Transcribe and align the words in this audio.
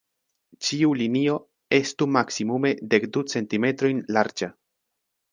Ĉiu 0.67 0.93
linio 1.01 1.35
estu 1.77 2.07
maksimume 2.15 2.71
dek 2.93 3.05
du 3.17 3.23
centimetrojn 3.35 4.01
larĝa. 4.17 4.49